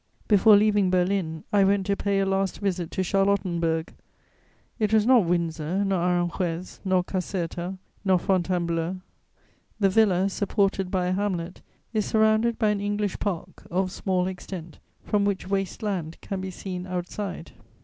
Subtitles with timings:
[0.27, 3.93] Before leaving Berlin, I went to pay a last visit to Charlottenburg;
[4.79, 8.99] it was not Windsor, nor Aranjuez, nor Caserta, nor Fontainebleau:
[9.79, 11.61] the villa, supported by a hamlet,
[11.93, 16.49] is surrounded by an English park, of small extent, from which waste land can be
[16.49, 17.51] seen outside.